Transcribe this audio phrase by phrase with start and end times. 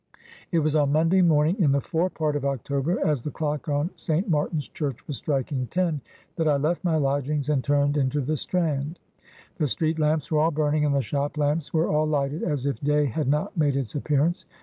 [0.51, 3.91] It was on Monday morning in the fore part of October, as the clock on
[3.95, 4.27] St.
[4.27, 6.01] Martin's church was striking ten,
[6.37, 8.97] that I I left my lodgings and turned into the Strand.
[9.57, 12.79] The street lamps were all burning and the shop lamps were all lighted, as if
[12.81, 14.43] day had not made its appearance.